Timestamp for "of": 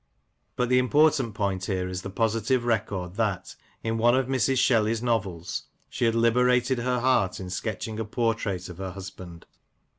4.15-4.25, 8.67-8.79